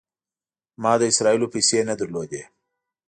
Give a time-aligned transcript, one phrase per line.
[0.81, 2.43] ما د اسرائیلو پیسې نه درلودې.